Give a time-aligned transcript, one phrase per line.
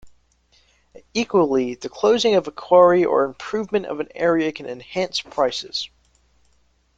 [1.13, 5.91] Equally, the closing of a quarry or improvement of an area can enhance prices.